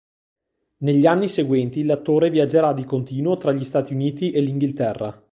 [0.77, 5.23] Negli anni seguenti l'attore viaggerà di continuo tra gli Stati Uniti e l'Inghilterra.